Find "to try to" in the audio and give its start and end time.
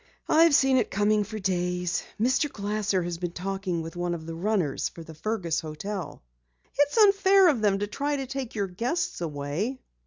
7.77-8.25